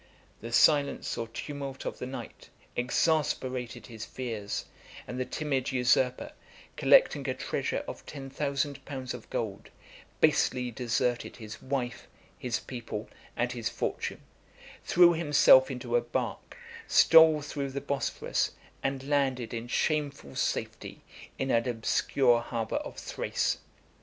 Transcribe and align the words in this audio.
The 0.41 0.51
silence 0.51 1.15
or 1.15 1.27
tumult 1.27 1.85
of 1.85 1.99
the 1.99 2.07
night 2.07 2.49
exasperated 2.75 3.85
his 3.85 4.03
fears; 4.03 4.65
and 5.05 5.19
the 5.19 5.25
timid 5.25 5.71
usurper, 5.71 6.31
collecting 6.75 7.29
a 7.29 7.35
treasure 7.35 7.83
of 7.87 8.03
ten 8.07 8.27
thousand 8.31 8.83
pounds 8.83 9.13
of 9.13 9.29
gold, 9.29 9.69
basely 10.19 10.71
deserted 10.71 11.35
his 11.35 11.61
wife, 11.61 12.07
his 12.39 12.59
people, 12.59 13.09
and 13.37 13.51
his 13.51 13.69
fortune; 13.69 14.21
threw 14.83 15.13
himself 15.13 15.69
into 15.69 15.95
a 15.95 16.01
bark; 16.01 16.57
stole 16.87 17.41
through 17.43 17.69
the 17.69 17.79
Bosphorus; 17.79 18.53
and 18.81 19.07
landed 19.07 19.53
in 19.53 19.67
shameful 19.67 20.35
safety 20.35 21.03
in 21.37 21.51
an 21.51 21.67
obscure 21.69 22.39
harbor 22.41 22.77
of 22.77 22.97
Thrace. 22.97 23.59